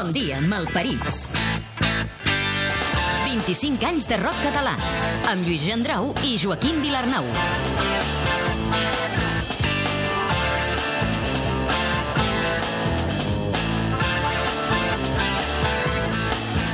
Bon 0.00 0.14
dia, 0.16 0.38
malparits. 0.40 1.26
25 3.26 3.84
anys 3.84 4.06
de 4.08 4.16
rock 4.16 4.38
català, 4.40 4.72
amb 5.28 5.44
Lluís 5.44 5.60
Gendrau 5.68 6.14
i 6.24 6.38
Joaquim 6.40 6.78
Vilarnau. 6.80 7.28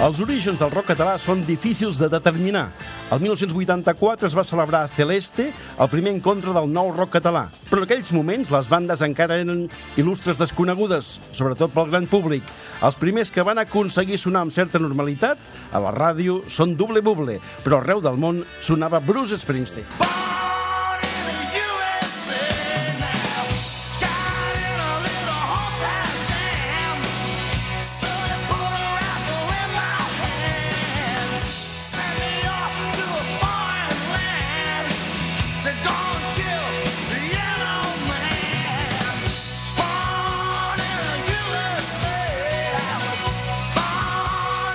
Els 0.07 0.23
orígens 0.23 0.63
del 0.63 0.71
rock 0.71 0.93
català 0.95 1.19
són 1.19 1.43
difícils 1.51 1.99
de 1.99 2.07
determinar. 2.13 2.69
El 3.07 3.21
1984 3.23 4.27
es 4.27 4.35
va 4.35 4.43
celebrar 4.43 4.81
a 4.83 4.89
Celeste 4.91 5.45
el 5.55 5.91
primer 5.93 6.11
encontre 6.17 6.51
del 6.57 6.67
nou 6.75 6.89
rock 6.91 7.13
català, 7.21 7.45
però 7.69 7.79
en 7.79 7.87
aquells 7.87 8.11
moments 8.17 8.51
les 8.51 8.67
bandes 8.67 9.05
encara 9.07 9.37
eren 9.39 9.69
il·lustres 9.95 10.41
desconegudes, 10.43 11.13
sobretot 11.31 11.71
pel 11.71 11.93
gran 11.93 12.11
públic. 12.11 12.43
Els 12.83 12.99
primers 12.99 13.31
que 13.31 13.47
van 13.47 13.63
aconseguir 13.63 14.19
sonar 14.19 14.43
amb 14.43 14.57
certa 14.57 14.83
normalitat 14.83 15.39
a 15.71 15.85
la 15.87 15.95
ràdio 15.95 16.41
són 16.51 16.75
Double 16.75 17.05
Buble, 17.07 17.39
però 17.63 17.79
arreu 17.79 18.03
del 18.03 18.19
món 18.19 18.43
sonava 18.59 18.99
Bruce 18.99 19.39
Springsteen. 19.39 19.87
Born 19.95 20.46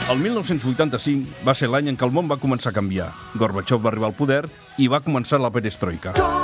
El 0.09 0.19
1985 0.19 1.45
va 1.47 1.53
ser 1.55 1.69
l'any 1.69 1.91
en 1.91 1.97
què 1.97 2.07
el 2.07 2.15
món 2.15 2.27
va 2.31 2.39
començar 2.41 2.73
a 2.73 2.75
canviar. 2.75 3.11
Gorbachev 3.37 3.83
va 3.85 3.93
arribar 3.93 4.11
al 4.11 4.17
poder 4.17 4.43
i 4.81 4.89
va 4.91 5.03
començar 5.05 5.39
la 5.39 5.53
perestroika. 5.53 6.17
Jo 6.17 6.40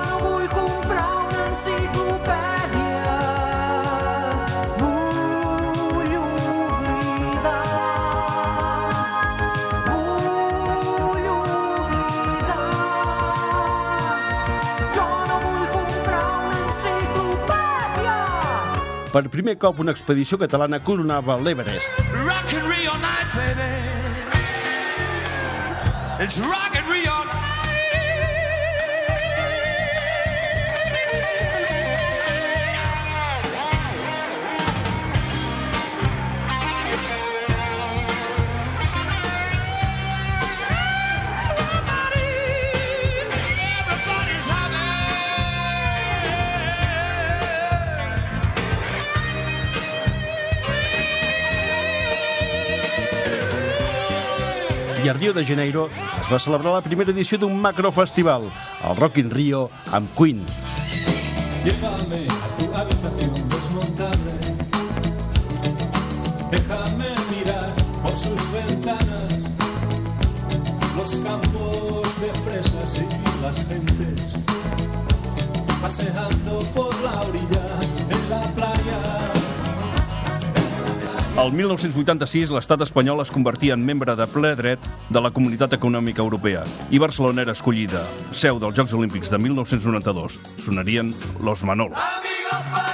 Per 19.17 19.31
primer 19.33 19.55
cop 19.57 19.79
una 19.81 19.93
expedició 19.95 20.37
catalana 20.37 20.77
coronava 20.87 21.39
l'Everest. 21.41 22.03
Rock 22.27 22.53
and 22.53 22.67
Rio 22.69 22.93
night, 23.01 23.31
baby. 23.33 23.69
It's 26.23 26.37
rock 26.45 26.76
A 55.09 55.13
Rio 55.13 55.31
de 55.31 55.45
Janeiro 55.45 55.87
es 56.19 56.27
va 56.27 56.37
celebrar 56.37 56.73
la 56.73 56.81
primera 56.81 57.13
edició 57.13 57.37
d'un 57.39 57.53
macrofestival, 57.63 58.49
el 58.89 58.95
Rock 58.97 59.21
in 59.21 59.29
Rio 59.31 59.69
amb 59.95 60.09
Queen. 60.17 60.41
Llévame 61.63 62.27
a 62.27 62.49
tu 62.57 62.65
habitación 62.75 63.47
desmontable. 63.53 64.33
Déjame 66.51 67.09
mirar 67.31 67.73
por 68.03 68.17
sus 68.17 68.51
ventanas 68.51 69.33
los 70.97 71.15
campos 71.23 72.21
de 72.21 72.29
fresas 72.43 73.01
y 73.01 73.41
las 73.41 73.65
gentes 73.65 74.35
paseando 75.81 76.59
por 76.75 76.93
la 77.01 77.21
orilla 77.21 77.79
de 78.09 78.29
la 78.29 78.41
playa. 78.55 79.36
El 81.37 81.51
1986 81.53 82.49
l'estat 82.49 82.81
espanyol 82.81 83.21
es 83.21 83.29
convertia 83.29 83.75
en 83.77 83.83
membre 83.85 84.15
de 84.17 84.25
ple 84.31 84.55
dret 84.57 84.87
de 85.13 85.21
la 85.21 85.29
Comunitat 85.35 85.75
Econòmica 85.77 86.25
Europea 86.25 86.63
i 86.89 86.97
Barcelona 87.03 87.45
era 87.45 87.53
escollida, 87.53 88.01
seu 88.33 88.57
dels 88.57 88.73
Jocs 88.79 88.97
Olímpics 88.97 89.29
de 89.29 89.37
1992. 89.45 90.41
Sonarien 90.65 91.13
Los 91.37 91.61
Manolos. 91.61 92.01
Amigos 92.01 92.86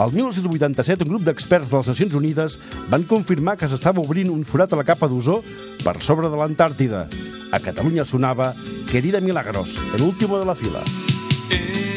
El 0.00 0.14
1987, 0.14 1.04
un 1.04 1.10
grup 1.12 1.24
d'experts 1.26 1.68
de 1.68 1.76
les 1.76 1.90
Nacions 1.90 2.14
Unides 2.16 2.54
van 2.88 3.04
confirmar 3.10 3.58
que 3.60 3.68
s'estava 3.68 4.00
obrint 4.00 4.30
un 4.32 4.46
forat 4.48 4.72
a 4.72 4.78
la 4.80 4.86
capa 4.88 5.10
d'ozó 5.12 5.42
per 5.84 5.98
sobre 6.00 6.32
de 6.32 6.40
l'Antàrtida. 6.40 7.04
A 7.52 7.60
Catalunya 7.60 8.08
sonava 8.08 8.54
Querida 8.88 9.20
Milagros, 9.20 9.76
el 9.92 10.08
último 10.08 10.40
de 10.40 10.48
la 10.48 10.56
fila. 10.56 10.80
Esta 11.50 11.89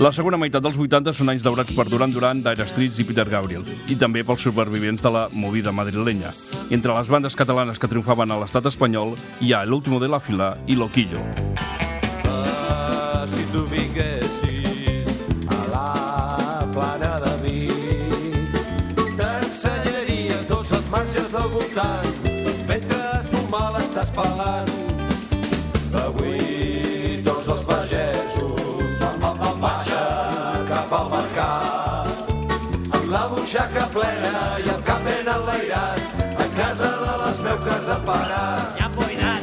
La 0.00 0.08
segona 0.16 0.38
meitat 0.40 0.64
dels 0.64 0.78
80 0.80 1.12
són 1.12 1.28
anys 1.28 1.42
daurats 1.44 1.74
per 1.76 1.84
Duran 1.92 2.08
Duran, 2.14 2.38
Dire 2.40 2.64
Streets 2.70 3.02
i 3.02 3.04
Peter 3.04 3.26
Gabriel, 3.28 3.66
i 3.92 3.98
també 4.00 4.22
pels 4.24 4.40
supervivents 4.46 5.04
de 5.04 5.12
la 5.12 5.26
movida 5.28 5.74
madrilenya. 5.76 6.32
Entre 6.72 6.94
les 6.96 7.10
bandes 7.12 7.36
catalanes 7.36 7.76
que 7.76 7.90
triomfaven 7.90 8.32
a 8.32 8.40
l'estat 8.40 8.70
espanyol 8.72 9.12
hi 9.44 9.52
ha 9.52 9.60
L'Último 9.68 10.00
de 10.00 10.08
la 10.08 10.22
Fila 10.24 10.54
i 10.64 10.78
Loquillo. 10.80 11.20
Ah, 12.32 13.26
si 13.28 13.44
tu 13.52 13.66
vinguessis 13.68 15.20
a 15.52 15.60
la 15.68 15.88
plana 16.72 17.20
mal 24.36 24.79
butxaca 33.50 33.86
plena 33.90 34.58
i 34.62 34.68
el 34.70 34.82
cap 34.86 35.00
ben 35.02 35.26
enlairat 35.26 35.98
a 36.38 36.44
casa 36.54 36.90
de 37.02 37.14
les 37.20 37.38
meuques 37.46 37.88
a 37.90 37.96
parar 38.06 38.50
ja 38.78 38.84
hem 38.86 38.92
boirat 38.94 39.42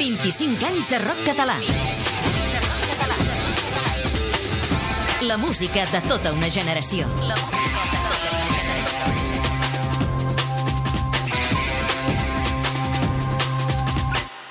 25 0.00 0.66
anys 0.66 0.90
de 0.90 0.98
rock 1.04 1.22
català. 1.26 1.54
La 5.22 5.36
música 5.38 5.84
de 5.92 6.00
tota 6.08 6.32
una 6.32 6.50
generació. 6.50 7.06
La 7.28 7.36
música 7.38 7.82
de 7.92 8.00
tota 8.08 8.30
una 8.40 8.50
generació. 8.56 9.06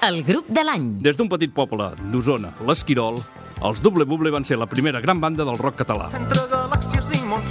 El 0.08 0.24
grup 0.24 0.48
de 0.48 0.64
l'any. 0.64 0.88
Des 1.04 1.20
d'un 1.20 1.28
petit 1.28 1.52
poble 1.52 1.92
d'Osona, 2.12 2.54
l'Esquirol, 2.68 3.20
els 3.66 3.82
Double 3.82 4.06
Buble 4.06 4.32
van 4.34 4.46
ser 4.46 4.58
la 4.58 4.68
primera 4.70 5.02
gran 5.02 5.22
banda 5.22 5.46
del 5.48 5.58
rock 5.58 5.82
català. 5.82 6.12
Entre 6.18 6.44
galàxies 6.52 7.10
i 7.18 7.24
mons 7.26 7.50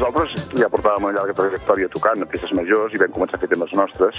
Nosaltres 0.00 0.32
ja 0.56 0.68
portàvem 0.72 1.04
una 1.04 1.12
llarga 1.12 1.34
trajectòria 1.36 1.90
tocant 1.92 2.24
a 2.24 2.26
peces 2.32 2.54
majors 2.56 2.94
i 2.96 3.00
vam 3.02 3.10
començar 3.12 3.36
a 3.36 3.40
fer 3.42 3.50
temes 3.50 3.74
nostres 3.76 4.16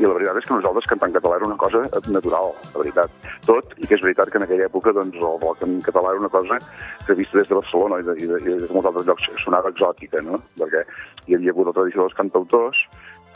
i 0.00 0.06
la 0.06 0.14
veritat 0.14 0.38
és 0.40 0.46
que 0.48 0.54
nosaltres 0.54 0.88
cantar 0.88 1.10
en 1.10 1.16
català 1.18 1.36
era 1.36 1.48
una 1.50 1.58
cosa 1.60 1.82
natural, 2.14 2.54
la 2.72 2.80
veritat. 2.80 3.12
Tot, 3.44 3.74
i 3.76 3.84
que 3.90 3.98
és 3.98 4.04
veritat 4.06 4.32
que 4.32 4.40
en 4.40 4.46
aquella 4.46 4.70
època 4.70 4.94
doncs, 4.96 5.18
el 5.20 5.36
rock 5.42 5.66
en 5.66 5.76
català 5.84 6.14
era 6.14 6.22
una 6.22 6.32
cosa 6.32 6.56
que 7.04 7.18
vista 7.18 7.36
des 7.36 7.50
de 7.50 7.60
Barcelona 7.60 8.00
i 8.00 8.08
de, 8.08 8.16
i 8.24 8.30
de, 8.30 8.40
i 8.40 8.56
de 8.62 8.70
molts 8.72 8.88
altres 8.88 9.10
llocs 9.10 9.28
sonava 9.44 9.74
exòtica, 9.76 10.24
no? 10.24 10.40
Perquè 10.56 10.86
hi 11.26 11.36
havia 11.36 11.52
hagut 11.52 11.68
la 11.68 11.76
tradició 11.76 12.06
dels 12.06 12.16
cantautors, 12.22 12.82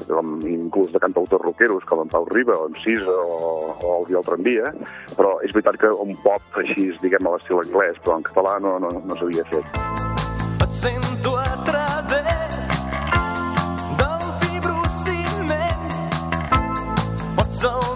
com 0.08 0.34
inclús 0.48 0.96
de 0.96 1.04
cantautors 1.04 1.44
rockeros 1.44 1.84
com 1.92 2.06
en 2.06 2.16
Pau 2.16 2.24
Riba 2.32 2.56
o 2.56 2.70
en 2.72 2.80
Cisa 2.80 3.20
o, 3.20 3.76
o 3.76 3.94
el 4.00 4.08
Biel 4.08 4.24
Tramvia, 4.24 4.72
però 5.12 5.36
és 5.44 5.52
veritat 5.52 5.84
que 5.84 5.92
un 5.92 6.16
pop 6.24 6.60
així, 6.64 6.94
diguem, 7.04 7.28
a 7.28 7.36
l'estil 7.36 7.60
anglès, 7.60 8.00
però 8.00 8.16
en 8.16 8.30
català 8.32 8.62
no, 8.64 8.78
no, 8.80 8.96
no 8.96 9.20
s'havia 9.20 9.44
fet. 9.52 10.15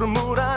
murmurar. 0.00 0.55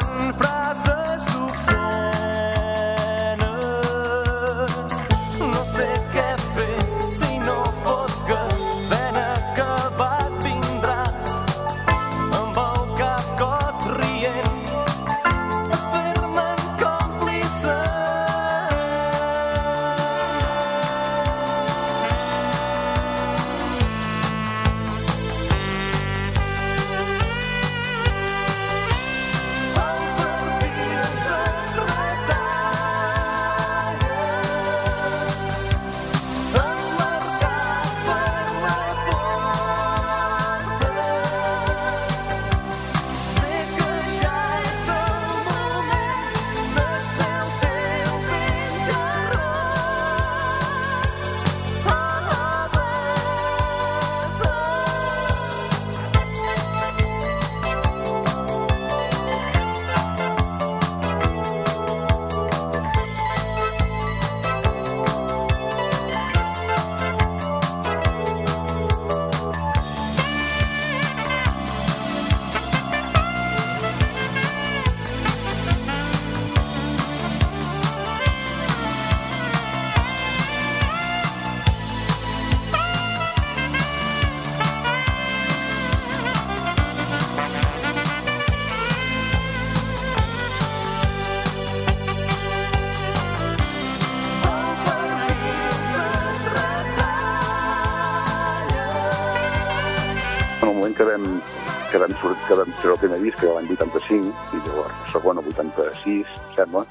85, 104.10 104.58
i 104.58 104.62
llavors 104.66 104.94
el 105.06 105.12
segon 105.14 105.40
el 105.42 105.50
86, 105.54 106.34
em 106.40 106.56
sembla, 106.58 106.86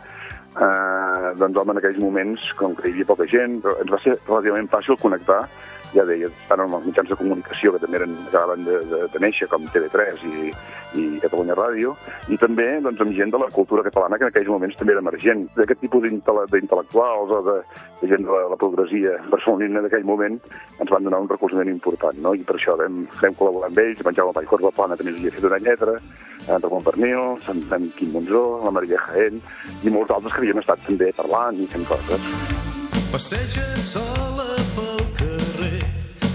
doncs 1.48 1.62
home, 1.62 1.74
en 1.74 1.80
aquells 1.80 1.98
moments, 2.02 2.52
com 2.60 2.76
que 2.76 2.88
hi 2.88 2.94
havia 2.94 3.08
poca 3.08 3.26
gent, 3.28 3.58
ens 3.64 3.90
va 3.92 4.00
ser 4.04 4.18
relativament 4.28 4.68
fàcil 4.72 5.00
connectar, 5.00 5.42
ja 5.94 6.04
deia, 6.04 6.28
tant 6.48 6.60
amb 6.60 6.76
els 6.76 6.86
mitjans 6.88 7.08
de 7.08 7.16
comunicació 7.16 7.72
que 7.72 7.80
també 7.80 7.98
eren, 8.00 8.14
acabaven 8.26 8.64
de, 8.66 8.76
de, 8.90 9.00
de 9.12 9.22
néixer, 9.24 9.48
com 9.48 9.64
TV3 9.72 10.20
i, 10.28 10.50
i 11.00 11.04
Catalunya 11.22 11.56
Ràdio, 11.56 11.94
i 12.28 12.36
també 12.40 12.66
doncs, 12.84 13.00
amb 13.04 13.16
gent 13.16 13.32
de 13.32 13.40
la 13.40 13.48
cultura 13.54 13.84
catalana 13.86 14.18
que 14.18 14.28
en 14.28 14.32
aquells 14.34 14.52
moments 14.52 14.76
també 14.76 14.94
era 14.94 15.04
emergent. 15.04 15.46
D'aquest 15.56 15.82
tipus 15.86 16.04
d'intel·lectuals 16.04 17.34
o 17.38 17.42
de, 17.48 17.56
de 18.02 18.12
gent 18.12 18.26
de 18.26 18.34
la, 18.34 18.44
la 18.52 18.60
progressia 18.60 19.16
barcelonina 19.32 19.84
d'aquell 19.84 20.06
moment 20.08 20.38
ens 20.78 20.92
van 20.92 21.08
donar 21.08 21.22
un 21.24 21.30
recolzament 21.32 21.72
important, 21.72 22.20
no? 22.24 22.34
i 22.36 22.44
per 22.44 22.58
això 22.58 22.76
vam, 22.80 23.06
vam 23.22 23.38
col·laborar 23.40 23.72
amb 23.72 23.84
ells, 23.84 24.04
en 24.04 24.20
Jaume 24.20 24.36
Vallcorba 24.36 24.74
Plana 24.76 24.98
també 24.98 25.16
havia 25.16 25.32
fet 25.34 25.48
una 25.48 25.62
lletra, 25.62 25.96
en 26.48 26.62
Ramon 26.62 26.84
Pernil, 26.84 27.40
en, 27.48 27.64
en 27.74 27.88
Quim 27.96 28.12
Monzó, 28.12 28.60
la 28.64 28.72
Maria 28.72 29.00
Jaén, 29.08 29.40
i 29.84 29.92
molts 29.92 30.12
altres 30.14 30.32
que 30.32 30.44
havien 30.44 30.60
estat 30.60 30.84
també 30.86 31.10
parlant 31.16 31.37
i 31.38 31.66
fent 31.70 31.86
coses. 31.86 32.24
Passeges 33.12 33.84
sola 33.92 34.46
pel 34.74 35.02
carrer, 35.20 35.78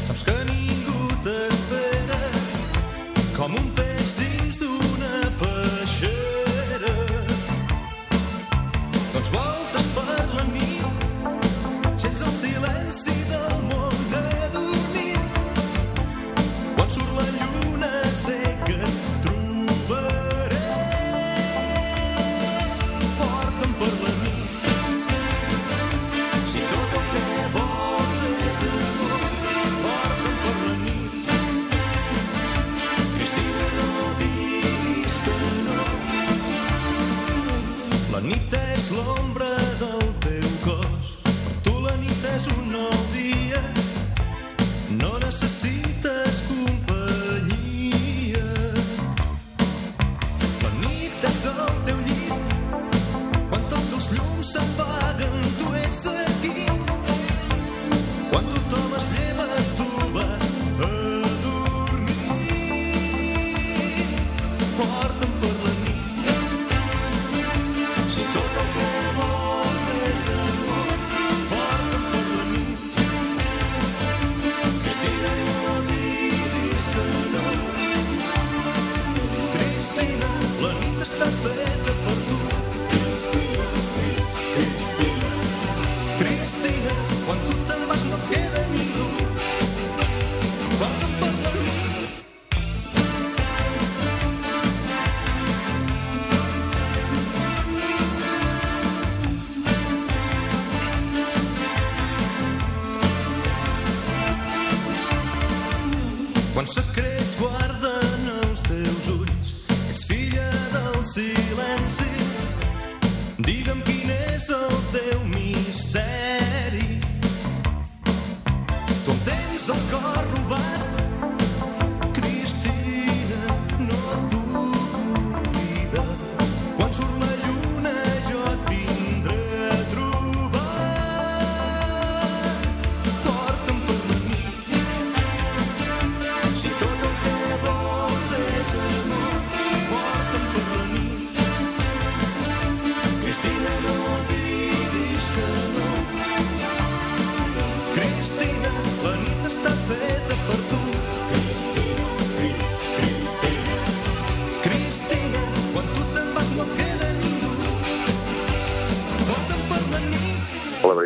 saps 0.08 0.24
que 0.30 0.38
ningú 0.48 1.10
t'espera, 1.26 2.22
com 3.36 3.60
un 3.60 3.73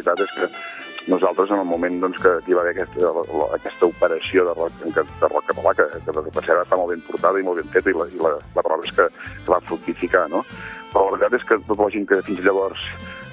veritat 0.07 0.25
és 0.27 0.35
que 0.37 1.11
nosaltres 1.11 1.51
en 1.51 1.59
el 1.59 1.67
moment 1.67 1.99
doncs, 2.03 2.19
que 2.21 2.33
hi 2.47 2.55
va 2.55 2.63
haver 2.63 2.73
aquesta, 2.75 3.11
la, 3.15 3.47
aquesta 3.57 3.87
operació 3.87 4.43
de 4.47 4.55
rock, 4.57 4.81
de 4.95 5.29
rock 5.31 5.51
català, 5.51 5.73
que, 5.77 5.85
que, 6.05 6.15
que 6.15 6.33
per 6.35 6.43
cert 6.47 6.63
està 6.63 6.79
molt 6.79 6.93
ben 6.93 7.03
portada 7.07 7.39
i 7.39 7.45
molt 7.47 7.61
ben 7.61 7.71
feta, 7.75 7.91
i 7.91 7.95
la, 7.97 8.09
i 8.11 8.23
la, 8.23 8.33
la 8.57 8.65
prova 8.65 8.87
és 8.87 8.95
que, 8.97 9.07
que 9.37 9.53
va 9.53 9.61
fructificar, 9.69 10.25
no? 10.33 10.43
Però 10.93 11.05
la 11.05 11.17
veritat 11.17 11.39
és 11.39 11.47
que 11.47 11.61
tota 11.67 11.83
la 11.83 11.93
gent 11.93 12.07
que 12.09 12.21
fins 12.25 12.43
llavors 12.45 12.83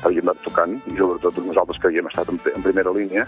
havíem 0.05 0.29
anat 0.29 0.41
tocant, 0.45 0.75
i 0.91 0.97
sobretot 0.99 1.39
nosaltres 1.47 1.81
que 1.81 1.89
havíem 1.89 2.09
estat 2.11 2.31
en, 2.31 2.39
primera 2.65 2.93
línia, 2.93 3.25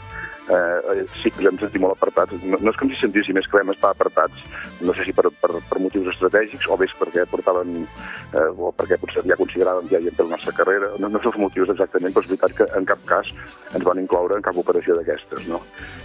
eh, 0.52 1.04
sí 1.23 1.30
que 1.33 1.40
ens 1.42 1.49
hem 1.49 1.61
sentit 1.62 1.83
molt 1.83 1.97
apartats. 1.97 2.37
No, 2.45 2.59
no 2.61 2.73
és 2.73 2.78
que 2.78 2.87
ens 2.87 2.97
hi 2.97 3.00
sentíssim, 3.00 3.38
és 3.40 3.49
que 3.49 3.59
vam 3.59 3.73
estar 3.73 3.92
apartats, 3.95 4.45
no 4.85 4.95
sé 4.97 5.06
si 5.09 5.14
per, 5.16 5.30
per, 5.40 5.52
per 5.71 5.83
motius 5.83 6.11
estratègics 6.12 6.68
o 6.68 6.78
bé 6.80 6.88
perquè 7.00 7.26
portaven, 7.30 7.87
eh, 7.87 8.49
o 8.52 8.73
perquè 8.76 9.00
potser 9.00 9.25
ja 9.26 9.38
consideràvem 9.40 9.88
que 9.88 9.97
ja 9.97 10.02
havíem 10.02 10.18
fet 10.18 10.28
la 10.28 10.37
nostra 10.37 10.56
carrera. 10.61 10.92
No, 11.02 11.11
no 11.12 11.23
sé 11.23 11.33
els 11.33 11.40
motius 11.40 11.73
exactament, 11.75 12.14
però 12.14 12.26
és 12.26 12.33
veritat 12.35 12.56
que 12.61 12.68
en 12.78 12.88
cap 12.92 13.04
cas 13.09 13.33
ens 13.73 13.88
van 13.88 14.02
incloure 14.02 14.38
en 14.38 14.47
cap 14.47 14.61
operació 14.61 14.99
d'aquestes, 14.99 15.49
no? 15.50 15.62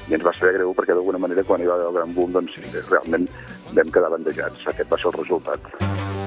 I 0.09 0.17
ens 0.17 0.25
va 0.25 0.35
saber 0.37 0.57
greu 0.59 0.75
perquè 0.77 0.95
d'alguna 0.97 1.21
manera 1.21 1.45
quan 1.47 1.61
hi 1.61 1.69
va 1.69 1.77
haver 1.77 1.91
el 1.91 1.99
gran 1.99 2.15
boom, 2.17 2.35
doncs 2.39 2.57
sí, 2.57 2.65
realment 2.89 3.29
vam 3.75 3.93
quedar 3.93 4.13
bandejats. 4.15 4.67
Aquest 4.71 4.91
va 4.91 4.99
ser 5.01 5.11
el 5.11 5.19
resultat. 5.19 6.20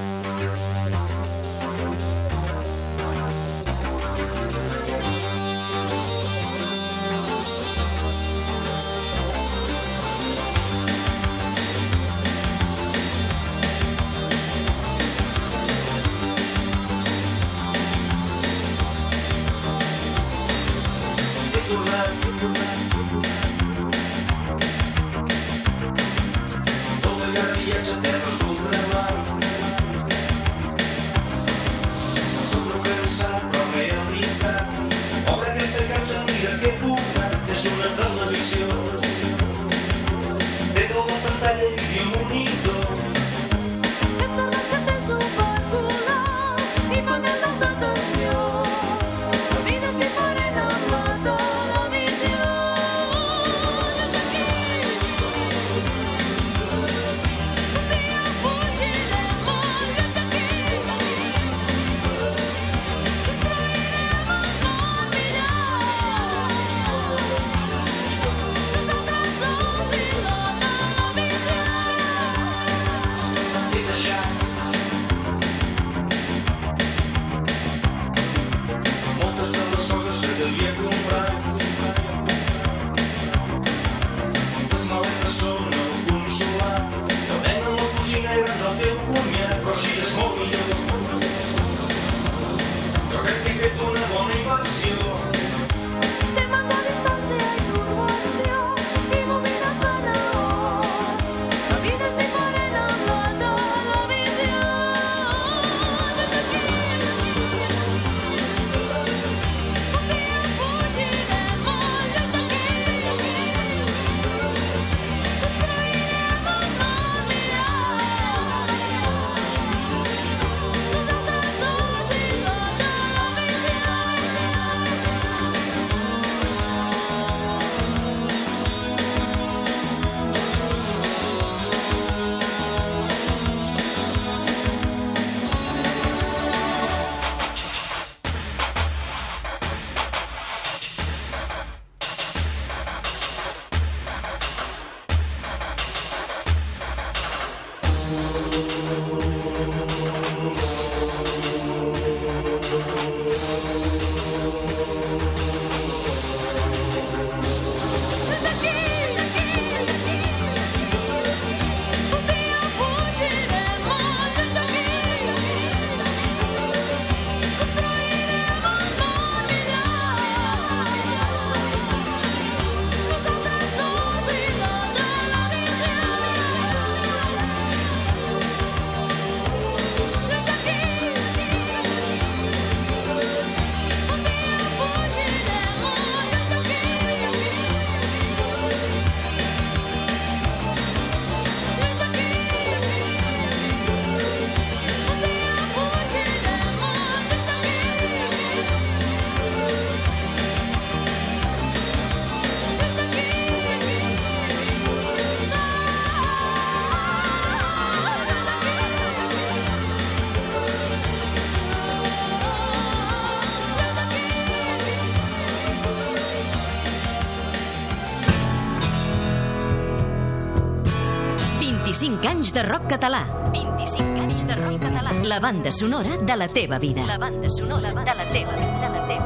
anys 222.45 222.53
de 222.53 222.61
rock 222.61 222.85
català. 222.85 223.23
25 223.53 224.21
anys 224.21 224.43
de 224.45 224.55
rock 224.59 224.77
català. 224.83 225.13
La 225.25 225.39
banda 225.39 225.71
sonora 225.71 226.13
de 226.21 226.35
la 226.37 226.47
teva 226.47 226.77
vida. 226.77 227.01
La 227.07 227.17
banda 227.17 227.49
sonora 227.49 227.89
de 227.89 228.13
la 228.13 228.25
teva 228.29 228.53
vida. 228.53 228.81
De 228.83 228.89
la 228.93 229.07
teva 229.07 229.25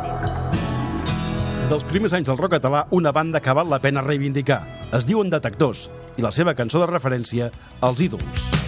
vida. 0.00 1.68
Dels 1.68 1.84
primers 1.84 2.16
anys 2.16 2.26
del 2.32 2.38
rock 2.40 2.56
català, 2.56 2.86
una 2.90 3.12
banda 3.12 3.40
que 3.44 3.52
val 3.52 3.68
la 3.68 3.82
pena 3.84 4.00
reivindicar. 4.00 4.62
Es 4.96 5.04
diuen 5.04 5.28
Detectors 5.28 5.90
i 6.16 6.24
la 6.24 6.32
seva 6.32 6.54
cançó 6.54 6.80
de 6.80 6.88
referència, 6.88 7.50
Els 7.82 8.00
Ídols. 8.00 8.63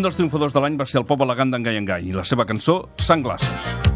Un 0.00 0.06
dels 0.06 0.16
triomfadors 0.16 0.54
de 0.56 0.60
l'any 0.64 0.78
va 0.80 0.86
ser 0.88 0.96
el 1.02 1.04
pop 1.10 1.20
elegant 1.26 1.52
d'en 1.52 1.66
Gai 1.68 2.08
i 2.08 2.16
la 2.16 2.24
seva 2.24 2.48
cançó 2.48 2.80
Sanglasses. 3.04 3.89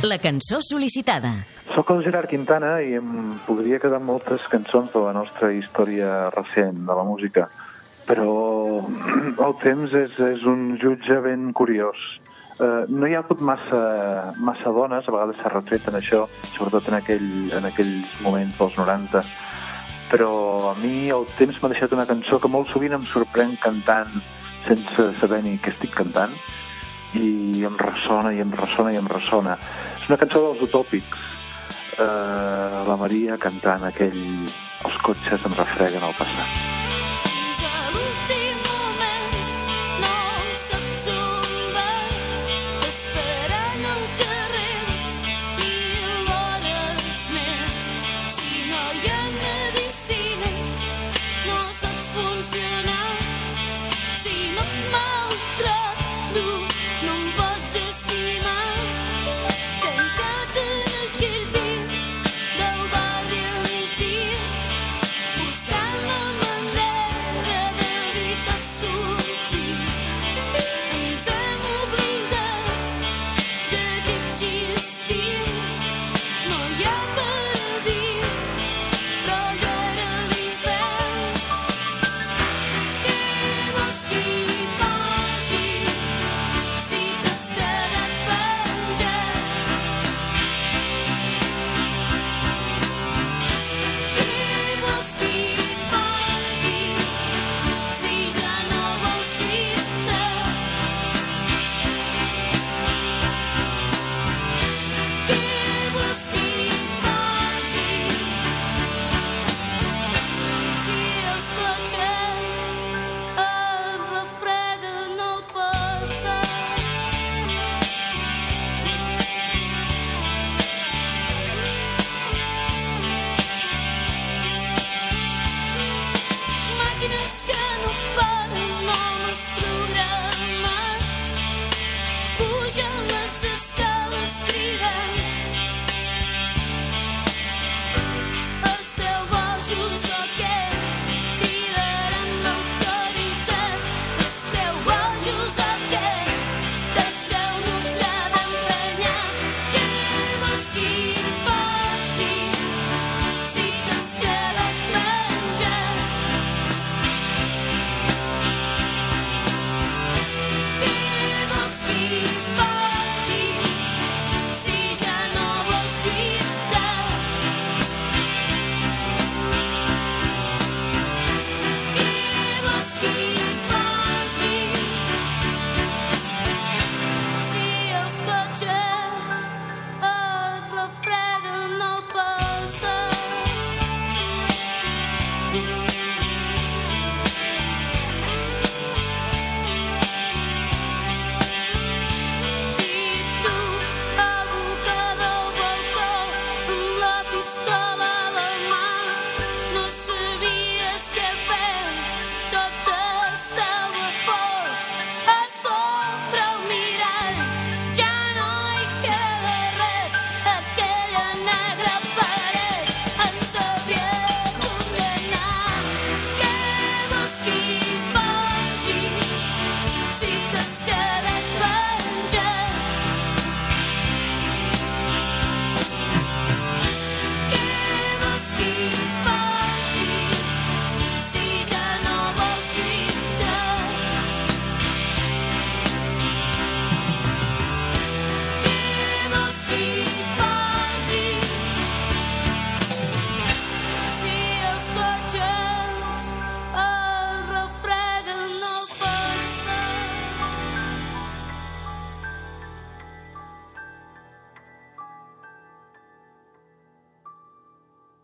La 0.00 0.16
cançó 0.16 0.62
sol·licitada. 0.64 1.28
Soc 1.74 1.90
el 1.92 1.98
Gerard 2.06 2.30
Quintana 2.30 2.78
i 2.80 2.94
em 2.96 3.34
podria 3.44 3.76
quedar 3.82 3.98
moltes 4.00 4.46
cançons 4.48 4.88
de 4.94 5.02
la 5.04 5.10
nostra 5.12 5.50
història 5.52 6.30
recent 6.32 6.86
de 6.86 6.94
la 6.96 7.04
música, 7.04 7.44
però 8.08 8.30
el 9.46 9.52
temps 9.60 9.92
és, 10.00 10.14
és 10.24 10.46
un 10.48 10.78
jutge 10.80 11.18
ben 11.26 11.50
curiós. 11.52 12.00
Uh, 12.56 12.88
no 12.88 13.10
hi 13.10 13.12
ha 13.12 13.20
hagut 13.20 13.44
massa, 13.44 13.82
massa 14.40 14.72
dones, 14.72 15.04
a 15.04 15.12
vegades 15.12 15.36
s'ha 15.42 15.52
retret 15.52 15.92
en 15.92 16.00
això, 16.00 16.22
sobretot 16.54 16.88
en, 16.88 16.96
aquell, 17.02 17.28
en 17.60 17.68
aquells 17.68 18.16
moments 18.24 18.56
dels 18.56 18.80
90, 18.80 19.24
però 20.14 20.32
a 20.70 20.74
mi 20.80 21.10
el 21.12 21.28
temps 21.36 21.60
m'ha 21.60 21.74
deixat 21.74 21.92
una 21.92 22.08
cançó 22.08 22.40
que 22.40 22.48
molt 22.48 22.72
sovint 22.72 22.96
em 22.96 23.04
sorprèn 23.12 23.52
cantant 23.60 24.16
sense 24.64 25.10
saber 25.20 25.44
ni 25.44 25.58
què 25.60 25.76
estic 25.76 25.92
cantant 26.00 26.32
i 27.18 27.64
em 27.66 27.76
ressona 27.80 28.32
i 28.34 28.42
em 28.44 28.52
ressona 28.54 28.94
i 28.94 28.98
em 29.00 29.08
ressona. 29.10 29.56
És 29.96 30.08
una 30.08 30.18
cançó 30.20 30.42
dels 30.48 30.66
utòpics, 30.68 31.24
eh, 31.98 32.82
la 32.90 32.98
Maria 33.00 33.38
cantant 33.38 33.88
aquell 33.90 34.20
Els 34.80 35.00
cotxes 35.04 35.44
em 35.44 35.56
refreguen 35.58 36.06
el 36.06 36.14
passat. 36.16 36.69